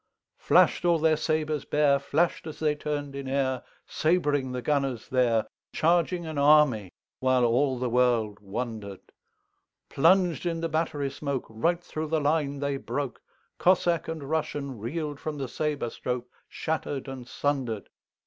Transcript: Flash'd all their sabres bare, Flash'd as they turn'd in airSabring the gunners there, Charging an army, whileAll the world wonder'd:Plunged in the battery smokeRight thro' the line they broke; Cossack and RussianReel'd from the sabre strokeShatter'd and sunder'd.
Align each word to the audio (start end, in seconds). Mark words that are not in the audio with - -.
Flash'd 0.39 0.83
all 0.83 0.97
their 0.97 1.15
sabres 1.15 1.63
bare, 1.63 1.99
Flash'd 1.99 2.47
as 2.47 2.57
they 2.57 2.73
turn'd 2.73 3.15
in 3.15 3.27
airSabring 3.27 4.51
the 4.51 4.63
gunners 4.63 5.07
there, 5.09 5.45
Charging 5.73 6.25
an 6.25 6.39
army, 6.39 6.91
whileAll 7.21 7.79
the 7.79 7.87
world 7.87 8.39
wonder'd:Plunged 8.39 10.47
in 10.47 10.59
the 10.61 10.69
battery 10.69 11.11
smokeRight 11.11 11.81
thro' 11.83 12.07
the 12.07 12.19
line 12.19 12.61
they 12.61 12.77
broke; 12.77 13.21
Cossack 13.59 14.07
and 14.07 14.23
RussianReel'd 14.23 15.19
from 15.19 15.37
the 15.37 15.47
sabre 15.47 15.91
strokeShatter'd 15.91 17.07
and 17.07 17.27
sunder'd. 17.27 17.87